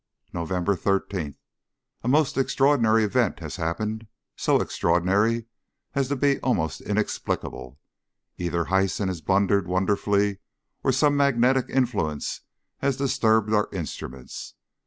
November 0.33 0.75
13. 0.75 1.35
A 2.03 2.07
most 2.07 2.35
extraordinary 2.35 3.03
event 3.03 3.39
has 3.39 3.57
happened, 3.57 4.07
so 4.35 4.59
extraordinary 4.59 5.45
as 5.93 6.07
to 6.07 6.15
be 6.15 6.39
almost 6.39 6.81
inexplicable. 6.81 7.79
Either 8.35 8.65
Hyson 8.65 9.09
has 9.09 9.21
blundered 9.21 9.67
wonderfully, 9.67 10.39
or 10.83 10.91
some 10.91 11.15
magnetic 11.15 11.67
influence 11.69 12.41
has 12.79 12.97
disturbed 12.97 13.53
our 13.53 13.69
instruments. 13.71 14.55